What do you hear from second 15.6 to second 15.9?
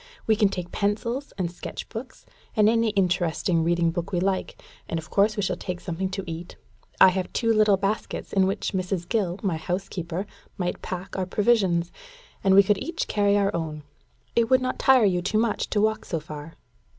to